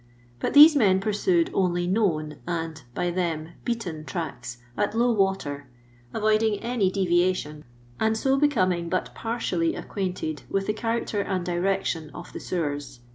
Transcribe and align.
But 0.39 0.55
these 0.55 0.75
men 0.75 0.99
pursued 0.99 1.51
only 1.53 1.85
known 1.85 2.37
and 2.47 2.81
(by 2.95 3.11
them) 3.11 3.49
beaten 3.63 4.03
tracks 4.03 4.57
at 4.75 4.95
low 4.95 5.11
water, 5.11 5.67
avoiding 6.11 6.57
any 6.61 6.89
deviation, 6.89 7.63
and 7.99 8.15
■0 8.15 8.39
becoming 8.39 8.89
but 8.89 9.13
partially 9.13 9.75
acquainted 9.75 10.41
with 10.49 10.65
the 10.65 10.73
character 10.73 11.21
and 11.21 11.45
direction 11.45 12.09
of 12.15 12.33
the 12.33 12.39
sewers. 12.39 13.01